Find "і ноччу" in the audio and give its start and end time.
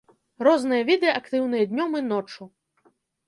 2.01-2.43